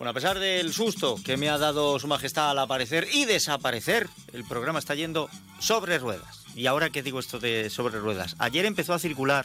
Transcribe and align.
Bueno, 0.00 0.12
a 0.12 0.14
pesar 0.14 0.38
del 0.38 0.72
susto 0.72 1.16
que 1.22 1.36
me 1.36 1.50
ha 1.50 1.58
dado 1.58 1.98
Su 1.98 2.06
Majestad 2.06 2.52
al 2.52 2.58
aparecer 2.58 3.06
y 3.12 3.26
desaparecer, 3.26 4.08
el 4.32 4.44
programa 4.44 4.78
está 4.78 4.94
yendo 4.94 5.28
sobre 5.58 5.98
ruedas. 5.98 6.46
Y 6.54 6.68
ahora 6.68 6.88
qué 6.88 7.02
digo 7.02 7.20
esto 7.20 7.38
de 7.38 7.68
sobre 7.68 7.98
ruedas. 7.98 8.34
Ayer 8.38 8.64
empezó 8.64 8.94
a 8.94 8.98
circular 8.98 9.44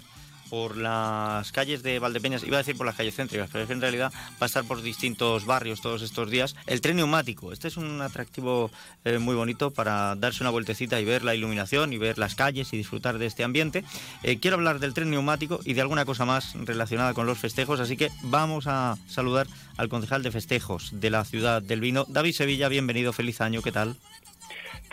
por 0.50 0.78
las 0.78 1.52
calles 1.52 1.84
de 1.84 2.00
Valdepeñas, 2.00 2.44
iba 2.44 2.58
a 2.58 2.60
decir 2.60 2.78
por 2.78 2.86
las 2.86 2.96
calles 2.96 3.16
céntricas, 3.16 3.50
pero 3.52 3.64
es 3.64 3.68
que 3.68 3.74
en 3.74 3.82
realidad 3.82 4.12
va 4.14 4.38
a 4.42 4.46
estar 4.46 4.64
por 4.64 4.82
distintos 4.82 5.46
barrios 5.46 5.82
todos 5.82 6.02
estos 6.02 6.30
días. 6.30 6.56
El 6.68 6.82
tren 6.82 6.98
neumático, 6.98 7.52
este 7.52 7.68
es 7.68 7.78
un 7.78 8.02
atractivo 8.02 8.72
eh, 9.04 9.18
muy 9.18 9.36
bonito 9.36 9.72
para 9.72 10.16
darse 10.16 10.44
una 10.44 10.50
vueltecita 10.50 11.00
y 11.00 11.06
ver 11.06 11.24
la 11.24 11.36
iluminación 11.36 11.94
y 11.94 11.98
ver 11.98 12.18
las 12.18 12.36
calles 12.36 12.74
y 12.74 12.78
disfrutar 12.78 13.18
de 13.18 13.26
este 13.26 13.44
ambiente. 13.44 13.84
Eh, 14.24 14.40
quiero 14.40 14.56
hablar 14.58 14.80
del 14.80 14.94
tren 14.94 15.10
neumático 15.10 15.60
y 15.64 15.74
de 15.74 15.82
alguna 15.82 16.06
cosa 16.06 16.26
más 16.26 16.54
relacionada 16.54 17.14
con 17.14 17.26
los 17.26 17.38
festejos, 17.38 17.80
así 17.80 17.98
que 17.98 18.10
vamos 18.24 18.68
a 18.68 18.98
saludar 19.08 19.48
al 19.78 19.90
concejal 19.90 20.24
de 20.24 20.32
festejos 20.32 20.90
de 20.94 21.10
la 21.10 21.26
ciudad 21.26 21.62
del 21.62 21.82
vino, 21.82 22.06
David 22.08 22.34
Sevilla, 22.34 22.70
bienvenido, 22.70 23.14
feliz 23.14 23.42
año, 23.42 23.62
¿qué 23.62 23.72
tal? 23.72 23.96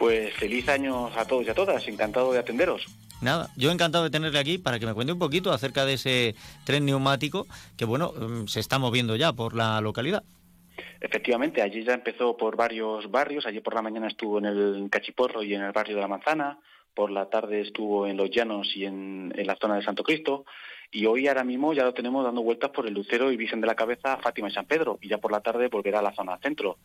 Pues 0.03 0.35
feliz 0.35 0.69
año 0.69 1.17
a 1.17 1.25
todos 1.25 1.47
y 1.47 1.51
a 1.51 1.55
todas, 1.55 1.87
encantado 1.87 2.33
de 2.33 2.41
atenderos. 2.41 2.87
Nada, 3.21 3.51
yo 3.57 3.71
encantado 3.71 4.03
de 4.03 4.11
tenerle 4.11 4.41
aquí 4.41 4.59
para 4.59 4.81
que 4.81 4.85
me 4.85 4.95
cuente 4.95 5.13
un 5.13 5.19
poquito 5.21 5.53
acerca 5.53 5.85
de 5.85 5.93
ese 5.93 6.35
tren 6.65 6.85
neumático 6.85 7.47
que, 7.77 7.85
bueno, 7.85 8.13
mm, 8.13 8.49
se 8.49 8.59
está 8.59 8.81
moviendo 8.81 9.15
ya 9.15 9.33
por 9.33 9.55
la 9.55 9.81
localidad. 9.81 10.25
Efectivamente, 11.01 11.63
allí 11.63 11.85
ya 11.85 11.95
empezó 11.95 12.37
por 12.37 12.57
varios 12.57 13.09
barrios. 13.13 13.47
Allí 13.47 13.61
por 13.61 13.77
la 13.77 13.83
mañana 13.83 14.09
estuvo 14.09 14.41
en 14.41 14.47
el 14.47 14.89
Cachiporro 14.91 15.45
y 15.45 15.55
en 15.55 15.63
el 15.63 15.71
barrio 15.71 15.95
de 15.95 16.03
la 16.03 16.09
Manzana. 16.09 16.59
Por 16.95 17.11
la 17.11 17.29
tarde 17.31 17.61
estuvo 17.61 18.07
en 18.07 18.17
Los 18.17 18.31
Llanos 18.31 18.77
y 18.77 18.85
en, 18.85 19.33
en 19.37 19.47
la 19.47 19.57
zona 19.57 19.77
de 19.77 19.83
Santo 19.83 20.03
Cristo 20.03 20.45
y 20.95 21.07
hoy 21.07 21.27
ahora 21.27 21.43
mismo 21.43 21.73
ya 21.73 21.85
lo 21.85 21.95
tenemos 21.95 22.23
dando 22.23 22.43
vueltas 22.43 22.71
por 22.71 22.87
el 22.87 22.93
Lucero 22.93 23.33
y 23.33 23.37
Virgen 23.39 23.63
de 23.63 23.67
la 23.67 23.75
Cabeza, 23.75 24.19
Fátima 24.19 24.49
y 24.49 24.53
San 24.53 24.67
Pedro, 24.67 24.99
y 25.01 25.09
ya 25.09 25.17
por 25.17 25.33
la 25.33 25.41
tarde 25.41 25.69
volverá 25.69 26.01
a 26.01 26.03
la 26.03 26.15
zona 26.15 26.37
centro. 26.37 26.77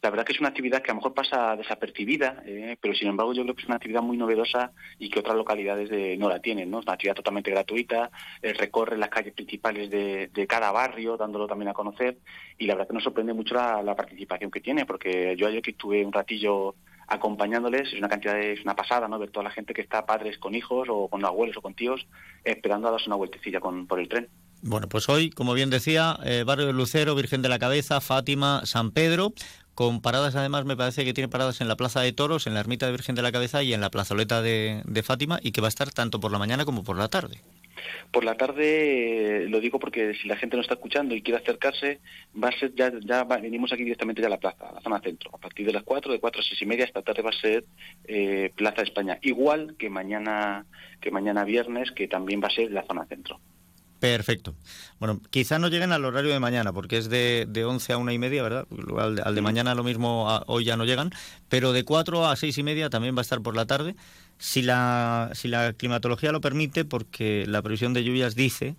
La 0.00 0.10
verdad 0.10 0.24
que 0.24 0.34
es 0.34 0.38
una 0.38 0.50
actividad 0.50 0.82
que 0.82 0.92
a 0.92 0.94
lo 0.94 1.00
mejor 1.00 1.14
pasa 1.14 1.56
desapercibida, 1.56 2.44
eh, 2.46 2.76
pero 2.80 2.94
sin 2.94 3.08
embargo 3.08 3.34
yo 3.34 3.42
creo 3.42 3.56
que 3.56 3.62
es 3.62 3.66
una 3.66 3.74
actividad 3.74 4.02
muy 4.02 4.16
novedosa 4.16 4.70
y 5.00 5.10
que 5.10 5.18
otras 5.18 5.36
localidades 5.36 5.90
no 6.16 6.28
la 6.28 6.38
tienen, 6.38 6.70
¿no? 6.70 6.78
Es 6.78 6.84
una 6.86 6.92
actividad 6.92 7.16
totalmente 7.16 7.50
gratuita, 7.50 8.12
eh, 8.40 8.52
recorre 8.52 8.96
las 8.96 9.08
calles 9.08 9.34
principales 9.34 9.90
de, 9.90 10.46
cada 10.48 10.70
barrio, 10.70 11.16
dándolo 11.16 11.48
también 11.48 11.70
a 11.70 11.74
conocer, 11.74 12.18
y 12.56 12.66
la 12.66 12.74
verdad 12.74 12.86
que 12.86 12.94
nos 12.94 13.02
sorprende 13.02 13.32
mucho 13.32 13.56
la, 13.56 13.82
la 13.82 13.96
participación 13.96 14.48
que 14.48 14.60
tiene, 14.60 14.86
porque 14.86 15.34
yo 15.36 15.48
ayer 15.48 15.60
que 15.60 15.72
estuve 15.72 16.06
un 16.06 16.12
ratillo 16.12 16.76
acompañándoles, 17.06 17.92
es 17.92 17.98
una 17.98 18.08
cantidad, 18.08 18.38
es 18.38 18.62
una 18.62 18.74
pasada, 18.74 19.08
¿no? 19.08 19.18
Ver 19.18 19.30
toda 19.30 19.44
la 19.44 19.50
gente 19.50 19.74
que 19.74 19.82
está 19.82 20.06
padres 20.06 20.38
con 20.38 20.54
hijos 20.54 20.88
o 20.90 21.08
con 21.08 21.24
abuelos 21.24 21.56
o 21.56 21.62
con 21.62 21.74
tíos 21.74 22.06
esperando 22.44 22.88
a 22.88 22.90
darse 22.90 23.08
una 23.08 23.16
vueltecilla 23.16 23.60
con, 23.60 23.86
por 23.86 24.00
el 24.00 24.08
tren. 24.08 24.28
Bueno, 24.62 24.88
pues 24.88 25.08
hoy, 25.08 25.30
como 25.30 25.54
bien 25.54 25.70
decía, 25.70 26.18
eh, 26.24 26.42
Barrio 26.44 26.66
de 26.66 26.72
Lucero, 26.72 27.14
Virgen 27.14 27.42
de 27.42 27.48
la 27.48 27.58
Cabeza, 27.58 28.00
Fátima, 28.00 28.62
San 28.64 28.90
Pedro, 28.90 29.32
con 29.74 30.00
paradas 30.00 30.34
además 30.34 30.64
me 30.64 30.76
parece 30.76 31.04
que 31.04 31.12
tiene 31.12 31.28
paradas 31.28 31.60
en 31.60 31.68
la 31.68 31.76
Plaza 31.76 32.00
de 32.00 32.12
Toros, 32.12 32.46
en 32.46 32.54
la 32.54 32.60
Ermita 32.60 32.86
de 32.86 32.92
Virgen 32.92 33.14
de 33.14 33.22
la 33.22 33.30
Cabeza 33.30 33.62
y 33.62 33.74
en 33.74 33.80
la 33.80 33.90
plazoleta 33.90 34.40
de, 34.40 34.82
de 34.86 35.02
Fátima 35.02 35.38
y 35.42 35.52
que 35.52 35.60
va 35.60 35.68
a 35.68 35.68
estar 35.68 35.90
tanto 35.92 36.18
por 36.18 36.32
la 36.32 36.38
mañana 36.38 36.64
como 36.64 36.82
por 36.82 36.96
la 36.96 37.08
tarde. 37.08 37.42
Por 38.10 38.24
la 38.24 38.36
tarde, 38.36 39.44
eh, 39.44 39.48
lo 39.48 39.60
digo 39.60 39.78
porque 39.78 40.14
si 40.14 40.28
la 40.28 40.36
gente 40.36 40.56
no 40.56 40.62
está 40.62 40.74
escuchando 40.74 41.14
y 41.14 41.22
quiere 41.22 41.40
acercarse, 41.40 42.00
va 42.42 42.48
a 42.48 42.58
ser 42.58 42.74
ya, 42.74 42.92
ya 43.00 43.24
venimos 43.24 43.72
aquí 43.72 43.84
directamente 43.84 44.20
ya 44.20 44.28
a 44.28 44.30
la 44.30 44.40
plaza, 44.40 44.68
a 44.68 44.72
la 44.72 44.80
zona 44.80 45.00
centro. 45.00 45.30
A 45.34 45.38
partir 45.38 45.66
de 45.66 45.72
las 45.72 45.82
4, 45.82 46.12
de 46.12 46.20
4 46.20 46.40
a 46.40 46.44
6 46.44 46.62
y 46.62 46.66
media, 46.66 46.84
esta 46.84 47.02
tarde 47.02 47.22
va 47.22 47.30
a 47.30 47.40
ser 47.40 47.64
eh, 48.06 48.52
Plaza 48.54 48.82
España. 48.82 49.18
Igual 49.22 49.76
que 49.78 49.90
mañana, 49.90 50.66
que 51.00 51.10
mañana 51.10 51.44
viernes, 51.44 51.90
que 51.92 52.08
también 52.08 52.42
va 52.42 52.48
a 52.48 52.50
ser 52.50 52.70
la 52.70 52.84
zona 52.84 53.06
centro. 53.06 53.40
Perfecto. 53.98 54.54
Bueno, 54.98 55.20
quizá 55.30 55.58
no 55.58 55.68
lleguen 55.68 55.92
al 55.92 56.04
horario 56.04 56.30
de 56.30 56.38
mañana, 56.38 56.72
porque 56.72 56.98
es 56.98 57.08
de, 57.08 57.46
de 57.48 57.64
11 57.64 57.94
a 57.94 57.96
una 57.98 58.12
y 58.12 58.18
media, 58.18 58.42
¿verdad? 58.42 58.66
Al, 58.98 59.34
de 59.34 59.40
mañana 59.40 59.74
lo 59.74 59.84
mismo, 59.84 60.26
hoy 60.46 60.64
ya 60.64 60.76
no 60.76 60.84
llegan, 60.84 61.10
pero 61.48 61.72
de 61.72 61.84
4 61.84 62.26
a 62.26 62.36
6 62.36 62.58
y 62.58 62.62
media 62.62 62.90
también 62.90 63.14
va 63.16 63.20
a 63.20 63.22
estar 63.22 63.40
por 63.40 63.56
la 63.56 63.66
tarde 63.66 63.96
si 64.38 64.62
la, 64.62 65.30
si 65.34 65.48
la 65.48 65.72
climatología 65.72 66.30
lo 66.32 66.40
permite, 66.40 66.84
porque 66.84 67.46
la 67.46 67.62
previsión 67.62 67.94
de 67.94 68.04
lluvias 68.04 68.34
dice 68.34 68.76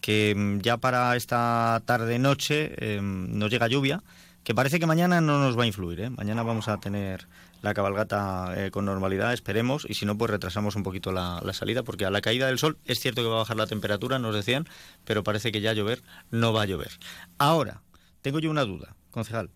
que 0.00 0.34
mm, 0.36 0.60
ya 0.60 0.78
para 0.78 1.14
esta 1.16 1.82
tarde-noche 1.84 2.74
eh, 2.78 3.00
nos 3.02 3.50
llega 3.50 3.68
lluvia, 3.68 4.02
que 4.44 4.54
parece 4.54 4.78
que 4.78 4.86
mañana 4.86 5.20
no 5.20 5.38
nos 5.38 5.58
va 5.58 5.64
a 5.64 5.66
influir. 5.66 6.00
¿eh? 6.00 6.10
Mañana 6.10 6.42
vamos 6.42 6.68
a 6.68 6.78
tener 6.78 7.26
la 7.62 7.74
cabalgata 7.74 8.52
eh, 8.56 8.70
con 8.70 8.84
normalidad, 8.84 9.32
esperemos, 9.32 9.86
y 9.88 9.94
si 9.94 10.06
no, 10.06 10.16
pues 10.16 10.30
retrasamos 10.30 10.76
un 10.76 10.82
poquito 10.82 11.12
la, 11.12 11.40
la, 11.42 11.52
salida, 11.54 11.82
porque 11.82 12.04
a 12.04 12.10
la 12.10 12.20
caída 12.20 12.46
del 12.46 12.58
sol 12.58 12.78
es 12.84 13.00
cierto 13.00 13.22
que 13.22 13.28
va 13.28 13.36
a 13.36 13.38
bajar 13.38 13.56
la 13.56 13.66
temperatura, 13.66 14.18
nos 14.18 14.34
decían, 14.34 14.68
pero 15.04 15.24
parece 15.24 15.50
que 15.50 15.60
ya 15.62 15.72
llover 15.72 16.02
no 16.30 16.52
va 16.52 16.62
a 16.62 16.66
llover. 16.66 16.90
Ahora, 17.38 17.82
tengo 18.20 18.38
yo 18.38 18.50
una 18.50 18.64
duda, 18.64 18.94
concejal, 19.10 19.50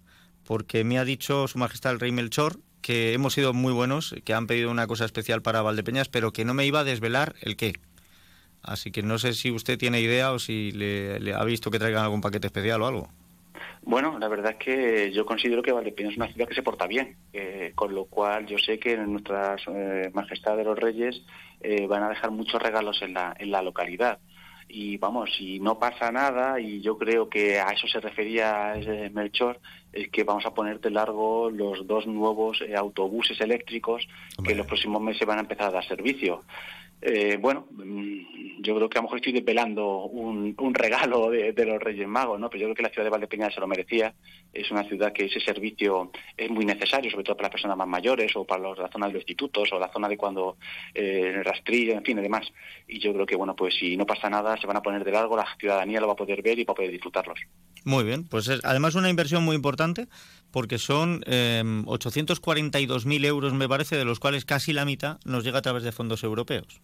porque 0.44 0.84
me 0.84 0.98
ha 0.98 1.04
dicho 1.04 1.46
Su 1.48 1.58
Majestad 1.58 1.92
el 1.92 2.00
Rey 2.00 2.10
Melchor 2.10 2.58
que 2.80 3.12
hemos 3.12 3.34
sido 3.34 3.52
muy 3.52 3.72
buenos, 3.72 4.14
que 4.24 4.34
han 4.34 4.46
pedido 4.46 4.70
una 4.70 4.86
cosa 4.86 5.04
especial 5.04 5.42
para 5.42 5.62
Valdepeñas, 5.62 6.08
pero 6.08 6.32
que 6.32 6.44
no 6.44 6.54
me 6.54 6.64
iba 6.64 6.80
a 6.80 6.84
desvelar 6.84 7.34
el 7.42 7.56
qué. 7.56 7.74
Así 8.62 8.90
que 8.90 9.02
no 9.02 9.18
sé 9.18 9.34
si 9.34 9.50
usted 9.50 9.78
tiene 9.78 10.00
idea 10.00 10.32
o 10.32 10.38
si 10.38 10.72
le, 10.72 11.34
ha 11.34 11.44
visto 11.44 11.70
que 11.70 11.78
traigan 11.78 12.04
algún 12.04 12.20
paquete 12.20 12.46
especial 12.46 12.82
o 12.82 12.86
algo. 12.86 13.12
Bueno, 13.88 14.18
la 14.18 14.28
verdad 14.28 14.52
es 14.52 14.58
que 14.58 15.10
yo 15.12 15.24
considero 15.24 15.62
que 15.62 15.72
Valdepeñas 15.72 16.12
es 16.12 16.18
una 16.18 16.28
ciudad 16.28 16.46
que 16.46 16.54
se 16.54 16.62
porta 16.62 16.86
bien, 16.86 17.16
eh, 17.32 17.72
con 17.74 17.94
lo 17.94 18.04
cual 18.04 18.44
yo 18.46 18.58
sé 18.58 18.78
que 18.78 18.94
nuestras 18.98 19.62
eh, 19.66 20.10
majestades 20.12 20.58
de 20.58 20.64
los 20.64 20.78
reyes 20.78 21.22
eh, 21.62 21.86
van 21.86 22.02
a 22.02 22.10
dejar 22.10 22.30
muchos 22.30 22.60
regalos 22.60 23.00
en 23.00 23.14
la, 23.14 23.34
en 23.38 23.50
la 23.50 23.62
localidad 23.62 24.18
y 24.68 24.98
vamos, 24.98 25.30
si 25.36 25.58
no 25.60 25.78
pasa 25.78 26.12
nada, 26.12 26.60
y 26.60 26.80
yo 26.82 26.98
creo 26.98 27.28
que 27.28 27.58
a 27.58 27.70
eso 27.70 27.88
se 27.88 28.00
refería 28.00 28.74
Melchor, 29.12 29.60
es 29.92 30.10
que 30.10 30.24
vamos 30.24 30.44
a 30.44 30.52
poner 30.52 30.78
de 30.80 30.90
largo 30.90 31.50
los 31.50 31.86
dos 31.86 32.06
nuevos 32.06 32.60
eh, 32.60 32.76
autobuses 32.76 33.40
eléctricos 33.40 34.06
que 34.44 34.52
en 34.52 34.58
los 34.58 34.66
próximos 34.66 35.00
meses 35.00 35.26
van 35.26 35.38
a 35.38 35.42
empezar 35.42 35.68
a 35.68 35.72
dar 35.72 35.84
servicio. 35.86 36.44
Eh, 37.00 37.38
bueno, 37.40 37.66
mm, 37.70 38.60
yo 38.60 38.74
creo 38.74 38.88
que 38.88 38.98
a 38.98 39.00
lo 39.00 39.04
mejor 39.04 39.18
estoy 39.18 39.32
desvelando 39.32 40.04
un, 40.06 40.54
un 40.58 40.74
regalo 40.74 41.30
de, 41.30 41.52
los 41.64 41.80
Reyes 41.80 42.08
Magos, 42.08 42.40
¿no? 42.40 42.50
Pero 42.50 42.62
yo 42.62 42.66
creo 42.66 42.74
que 42.74 42.82
la 42.82 42.88
ciudad 42.88 43.04
de 43.04 43.10
Valdepeñas 43.10 43.54
se 43.54 43.60
lo 43.60 43.68
merecía. 43.68 44.14
Es 44.52 44.70
una 44.70 44.84
ciudad 44.84 45.12
que 45.12 45.26
ese 45.26 45.40
servicio 45.40 46.10
es 46.36 46.50
muy 46.50 46.64
necesario, 46.64 47.10
sobre 47.10 47.24
todo 47.24 47.36
para 47.36 47.46
las 47.46 47.52
personas 47.52 47.76
más 47.76 47.86
mayores 47.86 48.34
o 48.34 48.44
para 48.44 48.62
los, 48.62 48.78
la 48.78 48.88
zona 48.88 49.06
de 49.06 49.12
los 49.12 49.22
institutos 49.22 49.72
o 49.72 49.78
la 49.78 49.92
zona 49.92 50.08
de 50.08 50.16
cuando 50.16 50.56
eh, 50.94 51.32
el 51.36 51.44
rastrillo, 51.44 51.92
en 51.92 52.04
fin, 52.04 52.18
y 52.18 52.22
demás. 52.22 52.46
Y 52.88 52.98
yo 52.98 53.12
creo 53.12 53.26
que, 53.26 53.36
bueno, 53.36 53.54
pues 53.54 53.74
si 53.74 53.96
no 53.96 54.04
pasa 54.04 54.28
nada, 54.28 54.56
se 54.56 54.66
van 54.66 54.76
a 54.76 54.82
poner 54.82 55.04
de 55.04 55.12
largo, 55.12 55.36
la 55.36 55.46
ciudadanía 55.58 56.00
lo 56.00 56.08
va 56.08 56.14
a 56.14 56.16
poder 56.16 56.42
ver 56.42 56.58
y 56.58 56.64
va 56.64 56.72
a 56.72 56.76
poder 56.76 56.90
disfrutarlos. 56.90 57.38
Muy 57.84 58.04
bien, 58.04 58.24
pues 58.24 58.48
es 58.48 58.60
además 58.64 58.94
una 58.94 59.10
inversión 59.10 59.44
muy 59.44 59.56
importante 59.56 60.08
porque 60.50 60.78
son 60.78 61.22
eh, 61.26 61.62
842.000 61.64 63.24
euros, 63.26 63.54
me 63.54 63.68
parece, 63.68 63.96
de 63.96 64.04
los 64.04 64.20
cuales 64.20 64.44
casi 64.44 64.72
la 64.72 64.84
mitad 64.84 65.18
nos 65.24 65.44
llega 65.44 65.58
a 65.58 65.62
través 65.62 65.82
de 65.82 65.92
fondos 65.92 66.24
europeos. 66.24 66.80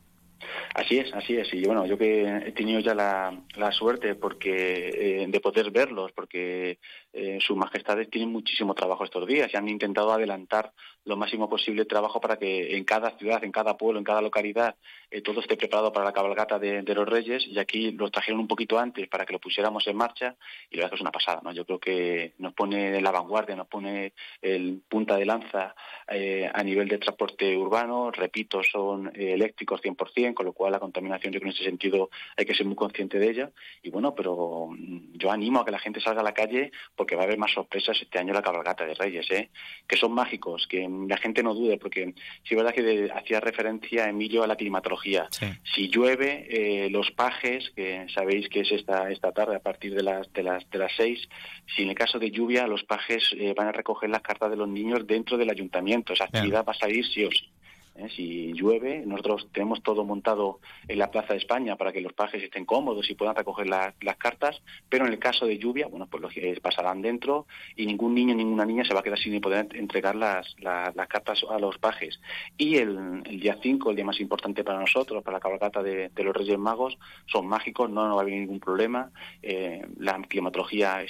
Así 0.75 0.99
es, 0.99 1.13
así 1.15 1.37
es. 1.37 1.53
Y 1.55 1.65
bueno, 1.65 1.87
yo 1.87 1.97
que 1.97 2.23
he 2.25 2.53
tenido 2.53 2.81
ya 2.81 2.95
la, 2.95 3.33
la 3.57 3.71
suerte 3.71 4.15
porque 4.15 5.23
eh, 5.23 5.27
de 5.29 5.41
poder 5.41 5.71
verlos, 5.71 6.13
porque 6.13 6.79
eh, 7.13 7.39
sus 7.41 7.57
majestades 7.57 8.11
tienen 8.11 8.31
muchísimo 8.31 8.75
trabajo 8.75 9.05
estos 9.05 9.27
días 9.27 9.51
y 9.53 9.57
han 9.57 9.69
intentado 9.69 10.13
adelantar 10.13 10.73
lo 11.05 11.17
máximo 11.17 11.49
posible 11.49 11.85
trabajo 11.85 12.21
para 12.21 12.37
que 12.37 12.77
en 12.77 12.85
cada 12.85 13.11
ciudad, 13.19 13.45
en 13.45 13.53
cada 13.53 13.77
pueblo, 13.77 13.99
en 13.99 14.05
cada 14.05 14.23
localidad, 14.23 14.77
eh, 15.11 15.21
todo 15.21 15.41
esté 15.41 15.57
preparado 15.57 15.93
para 15.93 16.07
la 16.07 16.13
cabalgata 16.13 16.59
de, 16.59 16.83
los 16.95 17.09
Reyes. 17.09 17.47
Y 17.47 17.59
aquí 17.59 17.93
los 17.93 18.11
trajeron 18.11 18.41
un 18.41 18.49
poquito 18.49 18.79
antes 18.79 19.09
para 19.09 19.27
que 19.27 19.33
lo 19.33 19.39
pusiéramos 19.39 19.87
en 19.87 19.97
marcha 19.97 20.37
y 20.71 20.77
la 20.77 20.85
verdad 20.85 20.97
es 20.97 21.01
una 21.01 21.11
pasada. 21.11 21.41
¿no? 21.43 21.53
Yo 21.53 21.65
creo 21.65 21.79
que 21.79 22.35
nos 22.39 22.55
pone 22.55 23.01
la 23.01 23.11
vanguardia, 23.11 23.57
nos 23.57 23.67
pone 23.67 24.13
el 24.41 24.81
punta 24.89 25.17
de 25.17 25.27
lanza 25.27 25.75
eh, 26.09 26.51
a 26.53 26.63
nivel 26.63 26.89
de 26.89 26.99
transporte 26.99 27.57
urbano. 27.57 28.11
Repito, 28.11 28.63
son 28.63 29.13
eléctricos 29.15 29.83
100%, 29.83 30.35
con 30.35 30.47
lo 30.47 30.53
cual 30.53 30.73
la 30.73 30.81
contaminación, 30.81 31.33
yo 31.33 31.41
creo 31.41 31.53
que 31.53 31.57
en 31.57 31.63
ese 31.63 31.71
sentido 31.71 32.11
hay 32.37 32.47
que 32.47 32.55
ser 32.55 32.67
muy 32.67 32.77
consciente 32.77 33.19
de 33.19 33.31
ella. 33.31 33.51
Y 33.83 33.91
bueno, 33.91 34.15
pero 34.15 34.69
mm, 34.71 35.17
yo 35.19 35.31
animo 35.31 35.61
a 35.61 35.65
que 35.65 35.71
la 35.71 35.79
gente 35.79 36.01
salga 36.01 36.21
a 36.21 36.25
la 36.25 36.35
calle 36.35 36.73
porque 36.97 37.17
va 37.17 37.23
a 37.23 37.25
haber 37.25 37.39
más 37.39 37.53
sorpresas 37.53 38.01
este 38.01 38.19
año 38.19 38.33
la 38.33 38.43
cabalgata 38.43 38.87
de 38.87 38.95
Reyes, 38.95 39.31
¿eh? 39.31 39.51
que 39.87 39.97
son 39.97 40.13
mágicos, 40.13 40.67
que 40.67 40.89
la 41.09 41.17
gente 41.17 41.43
no 41.43 41.55
dude, 41.55 41.79
porque 41.79 42.15
sí 42.43 42.55
es 42.55 42.57
verdad 42.57 42.75
que 42.75 43.11
hacía 43.15 43.41
referencia 43.41 44.09
Emilio 44.09 44.43
a 44.43 44.47
la 44.47 44.57
climatología. 44.57 45.29
Si 45.75 45.89
llueve, 45.89 46.47
eh, 46.49 46.91
los 46.91 47.11
pajes, 47.11 47.71
que 47.75 48.07
sabéis 48.15 48.49
que 48.49 48.61
es 48.61 48.73
esta 48.73 49.11
esta 49.11 49.33
tarde 49.33 49.57
a 49.57 49.61
partir 49.61 49.95
de 49.95 50.03
las 50.03 50.33
de 50.33 50.43
las 50.43 50.69
de 50.71 50.79
las 50.79 50.93
seis, 50.97 51.29
si 51.75 51.83
en 51.83 51.91
el 51.91 51.95
caso 51.95 52.19
de 52.19 52.31
lluvia 52.31 52.67
los 52.67 52.85
pajes 52.85 53.35
eh, 53.39 53.55
van 53.57 53.69
a 53.69 53.73
recoger 53.73 54.11
las 54.11 54.23
cartas 54.23 54.51
de 54.51 54.57
los 54.57 54.69
niños 54.69 55.07
dentro 55.07 55.37
del 55.37 55.51
ayuntamiento, 55.51 56.13
esa 56.13 56.25
actividad 56.25 56.65
va 56.65 56.73
a 56.73 56.79
salir 56.79 57.05
sí 57.07 57.25
o 57.25 57.31
sí. 57.31 57.49
¿Eh? 57.97 58.09
Si 58.15 58.53
llueve, 58.53 59.03
nosotros 59.07 59.49
tenemos 59.53 59.83
todo 59.83 60.05
montado 60.05 60.61
en 60.89 60.99
la 60.99 61.11
Plaza 61.11 61.35
de 61.35 61.39
España 61.39 61.77
para 61.77 61.93
que 61.93 62.01
los 62.01 62.13
pajes 62.13 62.43
estén 62.43 62.65
cómodos 62.65 63.09
y 63.11 63.15
puedan 63.15 63.35
recoger 63.35 63.67
las 63.69 64.17
cartas, 64.19 64.61
pero 64.89 65.07
en 65.07 65.13
el 65.13 65.19
caso 65.19 65.47
de 65.47 65.59
lluvia, 65.59 65.87
bueno, 65.87 66.07
pues 66.07 66.23
los 66.23 66.33
pasarán 66.61 67.03
dentro 67.03 67.47
y 67.77 67.87
ningún 67.87 68.15
niño, 68.15 68.35
ninguna 68.35 68.65
niña 68.65 68.85
se 68.85 68.95
va 68.95 69.01
a 69.01 69.03
quedar 69.03 69.19
sin 69.19 69.41
poder 69.41 69.69
entregar 69.75 70.15
las, 70.15 70.55
las, 70.59 70.95
cartas 71.09 71.45
a 71.49 71.59
los 71.59 71.79
pajes. 71.79 72.21
Y 72.57 72.77
el, 72.77 73.23
día 73.23 73.59
5, 73.63 73.91
el 73.91 73.97
día 73.97 74.05
más 74.05 74.21
importante 74.21 74.65
para 74.65 74.81
nosotros, 74.81 75.23
para 75.23 75.37
la 75.37 75.41
cabalgata 75.41 75.83
de, 75.83 76.11
los 76.17 76.35
Reyes 76.35 76.59
Magos, 76.59 76.99
son 77.27 77.47
mágicos, 77.47 77.91
no, 77.91 78.09
no 78.09 78.15
va 78.15 78.21
a 78.21 78.25
haber 78.25 78.35
ningún 78.35 78.61
problema. 78.61 79.11
Eh, 79.43 79.87
la 79.99 80.21
climatología 80.23 81.05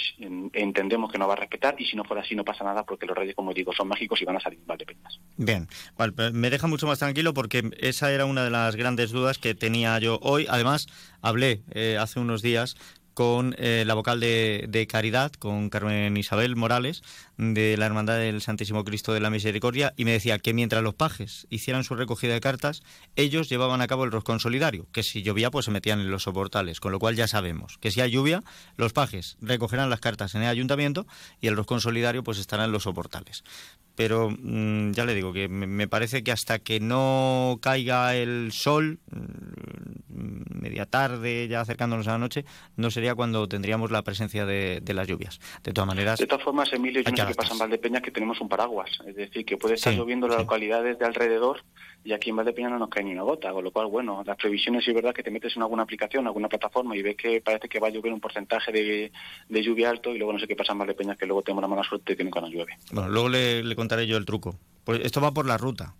entendemos 0.52 1.12
que 1.12 1.18
no 1.18 1.28
va 1.28 1.34
a 1.34 1.36
respetar 1.36 1.76
y 1.78 1.84
si 1.84 1.96
no 1.96 2.04
fuera 2.04 2.22
así 2.22 2.34
no 2.34 2.44
pasa 2.44 2.64
nada 2.64 2.84
porque 2.84 3.06
los 3.06 3.16
Reyes, 3.16 3.34
como 3.34 3.52
digo, 3.52 3.72
son 3.72 3.88
mágicos 3.88 4.20
y 4.20 4.24
van 4.24 4.36
a 4.36 4.40
salir 4.40 4.58
de 4.58 4.66
Valdepeñas. 4.66 5.20
Bien, 5.36 5.68
vale, 5.96 6.12
me 6.32 6.50
deja 6.50 6.66
mucho 6.74 6.88
más 6.88 6.98
tranquilo 6.98 7.34
porque 7.34 7.70
esa 7.78 8.10
era 8.10 8.24
una 8.24 8.42
de 8.42 8.50
las 8.50 8.74
grandes 8.74 9.12
dudas 9.12 9.38
que 9.38 9.54
tenía 9.54 9.96
yo 10.00 10.18
hoy. 10.22 10.44
Además, 10.50 10.88
hablé 11.22 11.62
eh, 11.70 11.96
hace 12.00 12.18
unos 12.18 12.42
días 12.42 12.76
con 13.14 13.54
eh, 13.58 13.84
la 13.86 13.94
vocal 13.94 14.20
de, 14.20 14.86
Caridad, 14.90 15.32
con 15.32 15.70
Carmen 15.70 16.16
Isabel 16.16 16.56
Morales, 16.56 17.02
de 17.38 17.76
la 17.76 17.86
Hermandad 17.86 18.18
del 18.18 18.42
Santísimo 18.42 18.84
Cristo 18.84 19.12
de 19.12 19.20
la 19.20 19.30
Misericordia, 19.30 19.94
y 19.96 20.04
me 20.04 20.12
decía 20.12 20.38
que 20.38 20.52
mientras 20.52 20.82
los 20.82 20.94
pajes 20.94 21.46
hicieran 21.50 21.84
su 21.84 21.94
recogida 21.94 22.34
de 22.34 22.40
cartas, 22.40 22.82
ellos 23.16 23.48
llevaban 23.48 23.80
a 23.80 23.86
cabo 23.86 24.04
el 24.04 24.12
roscón 24.12 24.40
solidario, 24.40 24.86
que 24.92 25.02
si 25.02 25.22
llovía 25.22 25.50
pues 25.50 25.64
se 25.64 25.70
metían 25.70 26.00
en 26.00 26.10
los 26.10 26.24
soportales, 26.24 26.80
con 26.80 26.92
lo 26.92 26.98
cual 26.98 27.16
ya 27.16 27.26
sabemos 27.26 27.78
que 27.80 27.90
si 27.90 28.00
hay 28.00 28.10
lluvia, 28.10 28.42
los 28.76 28.92
pajes 28.92 29.36
recogerán 29.40 29.90
las 29.90 30.00
cartas 30.00 30.34
en 30.34 30.42
el 30.42 30.48
ayuntamiento 30.48 31.06
y 31.40 31.46
el 31.46 31.56
roscón 31.56 31.80
solidario 31.80 32.24
pues 32.24 32.38
estará 32.38 32.64
en 32.64 32.72
los 32.72 32.84
soportales. 32.84 33.44
Pero 33.94 34.30
mm, 34.30 34.92
ya 34.92 35.04
le 35.04 35.14
digo 35.14 35.32
que 35.32 35.48
me, 35.48 35.86
parece 35.86 36.24
que 36.24 36.32
hasta 36.32 36.58
que 36.58 36.80
no 36.80 37.58
caiga 37.62 38.16
el 38.16 38.50
sol, 38.52 38.98
mm, 39.10 40.60
media 40.60 40.86
tarde, 40.86 41.46
ya 41.48 41.60
acercándonos 41.60 42.08
a 42.08 42.12
la 42.12 42.18
noche, 42.18 42.44
no 42.76 42.90
sería 42.90 43.03
cuando 43.14 43.46
tendríamos 43.48 43.90
la 43.90 44.02
presencia 44.02 44.46
de, 44.46 44.82
las 44.94 45.06
lluvias. 45.06 45.40
De 45.62 45.72
todas 45.72 45.88
maneras. 45.88 46.18
De 46.18 46.26
todas 46.26 46.44
formas, 46.44 46.72
Emilio, 46.72 47.02
yo 47.02 47.10
no 47.10 47.16
sé 47.16 47.26
qué 47.26 47.34
pasa 47.34 47.52
en 47.52 47.58
Valdepeña 47.58 48.00
que 48.00 48.10
tenemos 48.10 48.40
un 48.40 48.48
paraguas. 48.48 48.90
Es 49.06 49.16
decir, 49.16 49.44
que 49.44 49.56
puede 49.58 49.74
estar 49.74 49.92
lloviendo 49.92 50.26
en 50.26 50.32
las 50.32 50.40
localidades 50.40 50.98
de 50.98 51.04
alrededor 51.04 51.62
y 52.04 52.12
aquí 52.12 52.30
en 52.30 52.36
Valdepeña 52.36 52.68
no 52.68 52.78
nos 52.78 52.90
cae 52.90 53.02
ni 53.02 53.12
una 53.12 53.22
gota, 53.22 53.50
con 53.52 53.64
lo 53.64 53.70
cual, 53.70 53.86
bueno, 53.86 54.22
las 54.24 54.36
previsiones, 54.36 54.86
es 54.86 54.94
verdad 54.94 55.14
que 55.14 55.22
te 55.22 55.30
metes 55.30 55.56
en 55.56 55.62
alguna 55.62 55.82
aplicación, 55.82 56.26
alguna 56.26 56.48
plataforma 56.48 56.96
y 56.96 57.02
ves 57.02 57.16
que 57.16 57.40
parece 57.40 57.68
que 57.68 57.80
va 57.80 57.88
a 57.88 57.90
llover 57.90 58.12
un 58.12 58.20
porcentaje 58.20 58.72
de, 58.72 59.10
lluvia 59.48 59.90
alto 59.90 60.10
y 60.10 60.18
luego 60.18 60.32
no 60.32 60.38
sé 60.38 60.46
qué 60.46 60.54
pasa 60.54 60.72
en 60.72 60.78
Valdepeña, 60.78 61.16
que 61.16 61.26
luego 61.26 61.42
tenemos 61.42 61.62
la 61.62 61.68
mala 61.68 61.82
suerte 61.82 62.14
de 62.14 62.30
que 62.30 62.40
no 62.40 62.48
llueve. 62.48 62.76
Bueno, 62.92 63.08
luego 63.08 63.28
le, 63.28 63.74
contaré 63.74 64.06
yo 64.06 64.16
el 64.16 64.26
truco. 64.26 64.58
Pues 64.84 65.00
esto 65.02 65.20
va 65.20 65.32
por 65.32 65.46
la 65.46 65.56
ruta. 65.56 65.94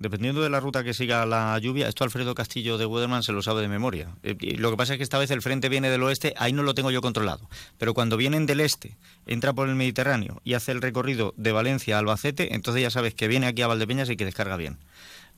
Dependiendo 0.00 0.40
de 0.40 0.48
la 0.48 0.60
ruta 0.60 0.82
que 0.82 0.94
siga 0.94 1.26
la 1.26 1.58
lluvia, 1.58 1.86
esto 1.86 2.04
Alfredo 2.04 2.34
Castillo 2.34 2.78
de 2.78 2.86
Weatherman 2.86 3.22
se 3.22 3.32
lo 3.32 3.42
sabe 3.42 3.60
de 3.60 3.68
memoria. 3.68 4.08
Eh, 4.22 4.34
lo 4.56 4.70
que 4.70 4.78
pasa 4.78 4.94
es 4.94 4.96
que 4.96 5.02
esta 5.02 5.18
vez 5.18 5.30
el 5.30 5.42
frente 5.42 5.68
viene 5.68 5.90
del 5.90 6.02
oeste, 6.02 6.32
ahí 6.38 6.54
no 6.54 6.62
lo 6.62 6.74
tengo 6.74 6.90
yo 6.90 7.02
controlado. 7.02 7.50
Pero 7.76 7.92
cuando 7.92 8.16
vienen 8.16 8.46
del 8.46 8.60
este, 8.60 8.96
entra 9.26 9.52
por 9.52 9.68
el 9.68 9.74
Mediterráneo 9.74 10.40
y 10.42 10.54
hace 10.54 10.72
el 10.72 10.80
recorrido 10.80 11.34
de 11.36 11.52
Valencia 11.52 11.96
a 11.96 11.98
Albacete, 11.98 12.54
entonces 12.54 12.82
ya 12.82 12.90
sabes 12.90 13.12
que 13.12 13.28
viene 13.28 13.46
aquí 13.46 13.60
a 13.60 13.66
Valdepeñas 13.66 14.08
y 14.08 14.16
que 14.16 14.24
descarga 14.24 14.56
bien 14.56 14.78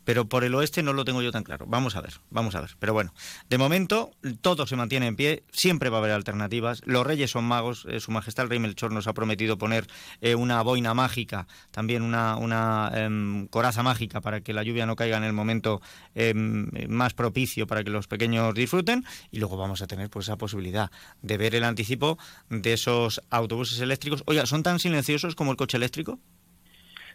pero 0.05 0.29
por 0.29 0.45
el 0.45 0.55
oeste 0.55 0.83
no 0.83 0.93
lo 0.93 1.05
tengo 1.05 1.23
yo 1.23 1.33
tan 1.33 1.45
claro. 1.45 1.67
Vamos 1.69 1.97
a 1.97 2.01
ver, 2.01 2.15
vamos 2.31 2.55
a 2.55 2.61
ver. 2.61 2.71
Pero 2.79 2.93
bueno, 2.93 3.15
de 3.49 3.59
momento 3.59 4.11
todo 4.41 4.67
se 4.67 4.77
mantiene 4.77 5.07
en 5.07 5.17
pie, 5.17 5.45
siempre 5.53 5.91
va 5.91 5.99
a 5.99 6.01
haber 6.01 6.13
alternativas. 6.13 6.83
Los 6.85 7.07
reyes 7.07 7.31
son 7.31 7.45
magos, 7.45 7.87
eh, 7.89 8.01
Su 8.01 8.11
Majestad 8.11 8.45
el 8.45 8.51
Rey 8.51 8.59
Melchor 8.59 8.93
nos 8.93 9.07
ha 9.07 9.15
prometido 9.15 9.59
poner 9.59 9.87
eh, 10.21 10.35
una 10.35 10.63
boina 10.63 10.95
mágica, 10.95 11.47
también 11.71 12.03
una, 12.03 12.37
una 12.37 12.91
em, 12.95 13.47
coraza 13.49 13.83
mágica 13.83 14.21
para 14.21 14.41
que 14.41 14.53
la 14.53 14.63
lluvia 14.63 14.87
no 14.87 14.97
caiga 14.97 15.17
en 15.17 15.25
el 15.25 15.33
momento 15.33 15.81
em, 16.15 16.69
más 16.89 17.15
propicio 17.15 17.67
para 17.67 17.85
que 17.85 17.91
los 17.91 18.07
pequeños 18.09 18.55
disfruten. 18.55 19.05
Y 19.31 19.39
luego 19.39 19.57
vamos 19.57 19.83
a 19.83 19.87
tener 19.87 20.11
pues 20.11 20.27
esa 20.27 20.37
posibilidad 20.37 20.91
de 21.23 21.37
ver 21.37 21.55
el 21.55 21.65
anticipo 21.65 22.19
de 22.51 22.73
esos 22.73 23.23
autobuses 23.31 23.81
eléctricos. 23.81 24.23
Oiga, 24.27 24.47
¿son 24.47 24.63
tan 24.63 24.79
silenciosos 24.79 25.35
como 25.35 25.51
el 25.51 25.57
coche 25.57 25.77
eléctrico? 25.77 26.19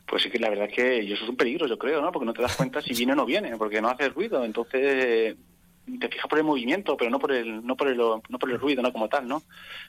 Pues 0.08 0.24
sí 0.24 0.30
que 0.30 0.40
la 0.40 0.50
verdad 0.50 0.68
es 0.70 0.74
que 0.74 1.00
eso 1.00 1.24
es 1.24 1.30
un 1.30 1.36
peligro, 1.36 1.68
yo 1.68 1.78
creo, 1.78 2.02
¿no? 2.02 2.12
Porque 2.12 2.26
no 2.26 2.34
te 2.34 2.42
das 2.42 2.56
cuenta 2.56 2.82
si 2.82 2.94
viene 2.94 3.12
o 3.12 3.16
no 3.16 3.26
viene, 3.26 3.58
porque 3.58 3.82
no 3.82 3.90
hace 3.90 4.10
ruido. 4.10 4.44
Entonces, 4.44 5.36
te 6.00 6.10
fijas 6.10 6.28
por 6.28 6.38
el 6.38 6.44
movimiento, 6.44 6.98
pero 6.98 7.10
no 7.10 7.20
por 7.20 7.32
el, 7.32 7.66
no 7.66 7.76
por 7.78 7.88
el, 7.88 7.98
no 7.98 8.40
por 8.40 8.52
el 8.52 8.60
ruido, 8.60 8.82
no 8.82 8.92
como 8.92 9.08
tal, 9.08 9.28
¿no? 9.28 9.44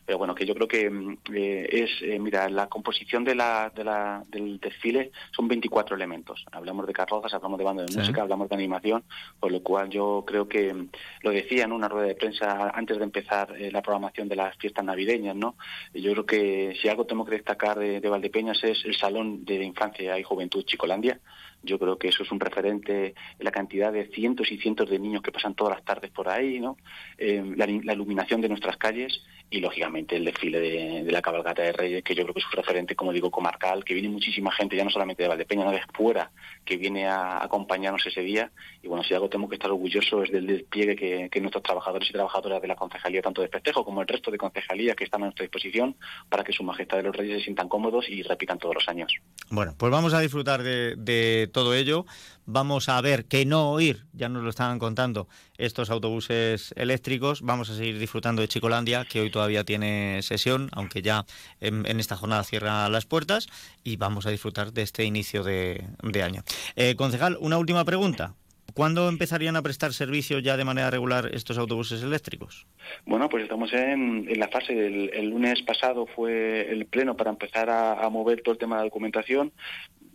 Pero 0.07 0.19
bueno, 0.19 0.35
que 0.35 0.47
yo 0.47 0.55
creo 0.55 0.69
que 0.69 0.89
mm, 0.89 1.19
eh, 1.35 1.69
es, 1.71 1.91
eh, 2.03 2.19
mira, 2.19 2.49
la 2.49 2.69
composición 2.69 3.25
de 3.25 3.35
la, 3.35 3.73
de 3.75 3.85
la, 3.85 4.25
del 4.29 4.61
desfile 4.61 5.11
son 5.33 5.49
24 5.49 5.97
elementos. 5.97 6.45
Hablamos 6.53 6.87
de 6.87 6.93
carrozas, 6.93 7.35
hablamos 7.35 7.59
de 7.59 7.65
banda 7.65 7.85
de 7.85 7.97
música, 7.97 8.23
hablamos 8.23 8.49
de 8.49 8.55
animación, 8.55 9.03
por 9.41 9.51
lo 9.51 9.63
cual 9.63 9.91
yo 9.91 10.25
creo 10.27 10.49
que, 10.49 10.73
mm, 10.73 10.89
lo 11.23 11.31
decía 11.31 11.65
en 11.65 11.73
una 11.73 11.89
rueda 11.89 12.07
de 12.07 12.15
prensa 12.15 12.71
antes 12.71 12.99
de 12.99 13.05
empezar 13.05 13.55
eh, 13.59 13.71
la 13.73 13.83
programación 13.83 14.29
de 14.29 14.37
las 14.37 14.57
fiestas 14.57 14.85
navideñas, 14.85 15.35
¿no? 15.35 15.57
Yo 15.93 16.13
creo 16.13 16.27
que 16.27 16.77
si 16.81 16.89
algo 16.89 17.07
tengo 17.07 17.25
que 17.25 17.33
destacar 17.33 17.79
de, 17.79 18.01
de 18.01 18.09
Valdepeñas 18.09 18.63
es 18.63 18.85
el 18.85 18.95
Salón 18.97 19.45
de 19.45 19.65
Infancia 19.65 20.19
y 20.19 20.23
Juventud 20.23 20.65
Chicolandia, 20.65 21.19
yo 21.63 21.79
creo 21.79 21.99
que 21.99 22.09
eso 22.09 22.23
es 22.23 22.31
un 22.31 22.41
referente 22.41 23.15
en 23.39 23.45
la 23.45 23.51
cantidad 23.51 23.93
de 23.93 24.07
cientos 24.09 24.51
y 24.51 24.59
cientos 24.59 24.89
de 24.89 24.99
niños 24.99 25.23
que 25.23 25.33
pasan 25.33 25.55
todas 25.55 25.75
las 25.75 25.85
tardes 25.89 26.11
por 26.11 26.29
ahí, 26.29 26.61
¿no? 26.61 26.77
Eh, 27.17 27.43
la, 27.57 27.67
iluminación 27.67 28.41
de 28.43 28.49
nuestras 28.49 28.77
calles 28.77 29.23
y, 29.51 29.61
lógicamente, 29.61 30.17
el 30.17 30.25
desfile 30.25 30.61
de, 30.61 31.11
la 31.11 31.23
cabalgata 31.23 31.63
de 31.63 31.73
Reyes, 31.73 32.03
que 32.03 32.15
yo 32.15 32.23
creo 32.23 32.35
que 32.35 32.41
es 32.41 32.47
un 32.47 32.53
referente, 32.53 32.95
como 32.95 33.13
digo, 33.13 33.31
comarcal, 33.31 33.85
que 33.85 33.95
viene 33.95 34.09
muchísima 34.09 34.53
gente, 34.53 34.77
ya 34.77 34.85
no 34.85 34.91
solamente 34.91 35.23
de 35.23 35.29
Valdepeña, 35.29 35.71
de 35.71 35.81
fuera, 35.95 36.31
que 36.65 36.77
viene 36.77 37.07
a 37.07 37.43
acompañarnos 37.43 38.07
ese 38.07 38.21
día. 38.21 38.51
Y 38.83 38.89
bueno, 38.89 39.03
si 39.03 39.15
algo 39.15 39.29
tengo 39.29 39.49
que 39.49 39.55
estar 39.55 39.71
orgulloso 39.71 40.23
es 40.23 40.31
del 40.31 40.47
despliegue 40.47 41.29
que, 41.31 41.41
nuestros 41.41 41.63
trabajadores 41.63 42.11
y 42.11 42.13
trabajadoras 42.13 42.61
de 42.61 42.69
la 42.69 42.77
concejalía, 42.77 43.23
tanto 43.23 43.41
de 43.41 43.49
Festejo 43.49 43.85
como 43.85 44.03
el 44.03 44.09
resto 44.09 44.31
de 44.31 44.39
concejalías 44.39 44.97
que 44.97 45.05
están 45.05 45.23
a 45.23 45.27
nuestra 45.27 45.45
disposición, 45.45 45.97
para 46.29 46.45
que 46.45 46.53
su 46.53 46.63
majestad 46.63 46.99
de 46.99 47.05
los 47.05 47.17
Reyes 47.17 47.39
se 47.39 47.45
sientan 47.45 47.69
cómodos 47.69 48.09
y 48.09 48.23
repitan 48.23 48.59
todos 48.59 48.75
los 48.75 48.89
años. 48.89 49.13
Bueno, 49.51 49.75
pues 49.79 49.91
vamos 49.91 50.13
a 50.15 50.21
disfrutar 50.21 50.63
de 50.63 51.49
todo 51.53 51.75
ello. 51.75 52.05
Vamos 52.51 52.89
a 52.89 52.99
ver 53.03 53.27
que 53.27 53.45
no 53.45 53.73
oír, 53.73 54.07
ya 54.15 54.31
nos 54.31 54.43
lo 54.43 54.49
estaban 54.49 54.79
contando, 54.79 55.29
estos 55.59 55.91
autobuses 55.91 56.73
eléctricos. 56.77 57.43
Vamos 57.43 57.69
a 57.69 57.75
seguir 57.75 57.99
disfrutando 57.99 58.41
de 58.41 58.49
Chicolandia, 58.49 59.05
que 59.05 59.21
hoy 59.21 59.31
todavía 59.39 59.63
tiene 59.63 60.21
sesión, 60.23 60.69
aunque 60.73 61.01
ya 61.01 61.25
en, 61.61 61.87
esta 62.01 62.17
jornada 62.17 62.43
cierra 62.43 62.89
las 62.89 63.07
puertas. 63.07 63.47
Y 63.85 63.97
vamos 63.97 64.27
a 64.27 64.31
disfrutar 64.31 64.73
de 64.73 64.83
este 64.83 65.05
inicio 65.05 65.45
de, 65.45 65.85
año. 66.25 66.43
Eh, 66.75 66.97
concejal, 66.97 67.37
una 67.41 67.57
última 67.57 67.85
pregunta. 67.85 68.35
¿Cuándo 68.75 69.09
empezarían 69.09 69.55
a 69.55 69.63
prestar 69.63 69.93
servicio 69.93 70.41
ya 70.41 70.57
de 70.57 70.65
manera 70.65 70.91
regular 70.91 71.31
estos 71.33 71.57
autobuses 71.57 72.03
eléctricos? 72.03 72.67
Bueno, 73.07 73.29
pues 73.29 73.45
estamos 73.45 73.73
en, 73.73 74.27
la 74.39 74.49
fase 74.49 74.75
del 74.75 75.11
el 75.15 75.31
lunes 75.31 75.63
pasado 75.63 76.07
fue 76.07 76.69
el 76.71 76.87
pleno 76.87 77.17
para 77.17 77.31
empezar 77.31 77.71
a, 77.71 78.09
mover 78.11 78.43
todo 78.43 78.55
el 78.55 78.59
tema 78.59 78.79
de 78.79 78.85
documentación 78.85 79.53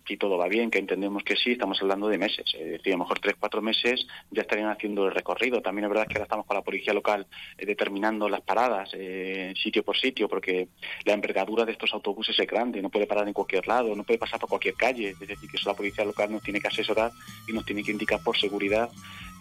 si 0.07 0.17
todo 0.17 0.37
va 0.37 0.47
bien, 0.47 0.69
que 0.69 0.79
entendemos 0.79 1.23
que 1.23 1.35
sí, 1.35 1.53
estamos 1.53 1.81
hablando 1.81 2.07
de 2.07 2.17
meses. 2.17 2.45
Es 2.53 2.71
decir, 2.71 2.93
a 2.93 2.97
lo 2.97 3.03
mejor 3.03 3.19
tres, 3.19 3.35
cuatro 3.39 3.61
meses 3.61 4.05
ya 4.31 4.41
estarían 4.41 4.69
haciendo 4.69 5.05
el 5.05 5.13
recorrido. 5.13 5.61
También 5.61 5.85
es 5.85 5.89
verdad 5.89 6.07
que 6.07 6.15
ahora 6.15 6.23
estamos 6.23 6.45
con 6.45 6.55
la 6.55 6.63
policía 6.63 6.93
local 6.93 7.27
eh, 7.57 7.65
determinando 7.65 8.27
las 8.29 8.41
paradas 8.41 8.89
eh, 8.93 9.53
sitio 9.61 9.83
por 9.83 9.97
sitio, 9.97 10.27
porque 10.27 10.67
la 11.05 11.13
envergadura 11.13 11.65
de 11.65 11.71
estos 11.71 11.93
autobuses 11.93 12.37
es 12.37 12.47
grande, 12.47 12.81
no 12.81 12.89
puede 12.89 13.07
parar 13.07 13.27
en 13.27 13.33
cualquier 13.33 13.67
lado, 13.67 13.95
no 13.95 14.03
puede 14.03 14.19
pasar 14.19 14.39
por 14.39 14.49
cualquier 14.49 14.75
calle. 14.75 15.09
Es 15.09 15.19
decir, 15.19 15.49
que 15.49 15.57
eso 15.57 15.69
la 15.69 15.75
policía 15.75 16.05
local 16.05 16.31
nos 16.31 16.43
tiene 16.43 16.59
que 16.59 16.67
asesorar 16.67 17.11
y 17.47 17.53
nos 17.53 17.65
tiene 17.65 17.83
que 17.83 17.91
indicar 17.91 18.21
por 18.21 18.37
seguridad 18.37 18.89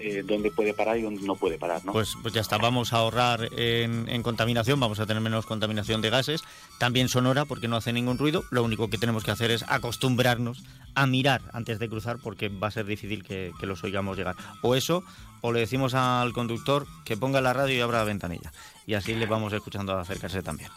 eh, 0.03 0.23
dónde 0.25 0.51
puede 0.51 0.75
parar 0.75 0.99
y 0.99 1.03
dónde 1.03 1.23
no 1.23 1.37
puede 1.37 1.59
parar. 1.59 1.85
¿no? 1.85 1.93
Pues, 1.93 2.17
pues 2.21 2.35
ya 2.35 2.41
está, 2.41 2.59
vamos 2.59 2.93
a 2.93 2.97
ahorrar 2.97 3.49
en, 3.57 4.09
en 4.09 4.23
contaminación, 4.23 4.81
vamos 4.81 4.99
a 5.01 5.07
tener 5.07 5.23
menos 5.23 5.47
contaminación 5.47 6.03
de 6.03 6.11
gases, 6.11 6.43
también 6.79 7.09
sonora 7.09 7.45
porque 7.45 7.69
no 7.69 7.77
hace 7.77 7.93
ningún 7.93 8.19
ruido. 8.19 8.45
Lo 8.51 8.65
único 8.65 8.91
que 8.91 8.99
tenemos 8.99 9.25
que 9.25 9.31
hacer 9.31 9.51
es 9.51 9.65
acostumbrarnos 9.69 10.63
a 10.95 11.07
mirar 11.07 11.43
antes 11.53 11.79
de 11.79 11.89
cruzar 11.89 12.19
porque 12.19 12.49
va 12.49 12.69
a 12.69 12.71
ser 12.71 12.87
difícil 12.87 13.23
que, 13.23 13.53
los 13.63 13.83
oigamos 13.85 14.17
llegar. 14.17 14.37
O 14.63 14.75
eso, 14.75 15.05
o 15.41 15.53
le 15.53 15.61
decimos 15.61 15.95
al 15.95 16.33
conductor 16.33 16.87
que 17.05 17.17
ponga 17.17 17.41
la 17.41 17.53
radio 17.53 17.77
y 17.77 17.81
abra 17.81 17.99
la 17.99 18.05
ventanilla. 18.05 18.53
Y 18.87 18.95
así 18.95 19.15
le 19.15 19.27
vamos 19.27 19.53
escuchando 19.53 19.97
acercarse 19.97 20.43
también. 20.43 20.71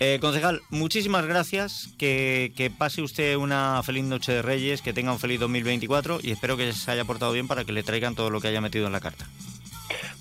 Eh, 0.00 0.18
concejal, 0.20 0.62
muchísimas 0.70 1.26
gracias. 1.26 1.90
Que, 1.98 2.52
que, 2.56 2.70
pase 2.70 3.02
usted 3.02 3.36
una 3.36 3.82
feliz 3.82 4.04
noche 4.04 4.32
de 4.32 4.42
Reyes, 4.42 4.80
que 4.80 4.92
tenga 4.92 5.12
un 5.12 5.18
feliz 5.18 5.38
2024 5.40 6.20
y 6.22 6.30
espero 6.30 6.56
que 6.56 6.72
se 6.72 6.90
haya 6.90 7.04
portado 7.04 7.32
bien 7.32 7.46
para 7.46 7.64
que 7.64 7.72
le 7.72 7.82
traigan 7.82 8.14
todo 8.14 8.30
lo 8.30 8.40
que 8.40 8.48
haya 8.48 8.60
metido 8.60 8.86
en 8.86 8.92
la 8.92 9.00
carta. 9.00 9.26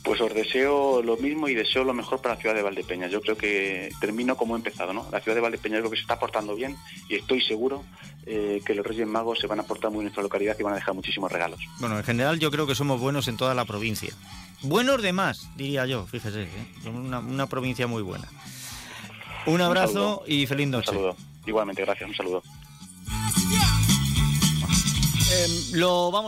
Pues 0.03 0.21
os 0.21 0.33
deseo 0.33 1.01
lo 1.01 1.17
mismo 1.17 1.47
y 1.47 1.53
deseo 1.53 1.83
lo 1.83 1.93
mejor 1.93 2.21
para 2.21 2.35
la 2.35 2.41
ciudad 2.41 2.55
de 2.55 2.61
Valdepeñas. 2.61 3.11
Yo 3.11 3.21
creo 3.21 3.37
que 3.37 3.89
termino 3.99 4.35
como 4.35 4.55
he 4.55 4.57
empezado, 4.57 4.91
¿no? 4.91 5.07
La 5.11 5.21
ciudad 5.21 5.35
de 5.35 5.41
Valdepeñas 5.41 5.79
creo 5.79 5.91
que 5.91 5.97
se 5.97 6.01
está 6.01 6.19
portando 6.19 6.55
bien 6.55 6.75
y 7.07 7.15
estoy 7.15 7.41
seguro 7.41 7.83
eh, 8.25 8.61
que 8.65 8.73
los 8.75 8.85
Reyes 8.85 9.07
Magos 9.07 9.39
se 9.39 9.47
van 9.47 9.59
a 9.59 9.63
portar 9.63 9.91
muy 9.91 9.99
en 9.99 10.05
nuestra 10.05 10.23
localidad 10.23 10.57
y 10.59 10.63
van 10.63 10.73
a 10.73 10.77
dejar 10.77 10.93
muchísimos 10.93 11.31
regalos. 11.31 11.59
Bueno, 11.79 11.97
en 11.97 12.03
general 12.03 12.39
yo 12.39 12.51
creo 12.51 12.67
que 12.67 12.75
somos 12.75 12.99
buenos 12.99 13.27
en 13.27 13.37
toda 13.37 13.53
la 13.53 13.65
provincia. 13.65 14.13
Buenos 14.61 15.01
de 15.01 15.13
más, 15.13 15.49
diría 15.55 15.85
yo, 15.85 16.05
fíjese. 16.05 16.43
¿eh? 16.43 16.67
Somos 16.83 17.01
una, 17.05 17.47
provincia 17.47 17.87
muy 17.87 18.01
buena. 18.01 18.27
Un 19.45 19.61
abrazo 19.61 20.23
y 20.27 20.45
feliz 20.45 20.67
noche. 20.67 20.91
Un 20.91 20.97
saludo. 20.97 21.15
Igualmente, 21.45 21.83
gracias. 21.83 22.09
Un 22.09 22.15
saludo. 22.15 22.43
Em, 25.31 25.79
lo 25.79 26.11
vamos 26.11 26.17